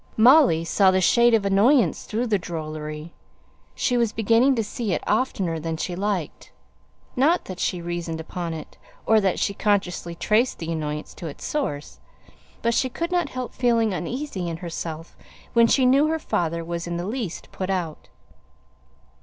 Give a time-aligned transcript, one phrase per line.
[0.17, 3.13] Molly saw the shade of annoyance through the drollery;
[3.75, 6.51] she was beginning to see it oftener than she liked,
[7.15, 11.45] not that she reasoned upon it, or that she consciously traced the annoyance to its
[11.45, 11.99] source;
[12.63, 15.15] but she could not help feeling uneasy in herself
[15.53, 18.09] when she knew her father was in the least put out.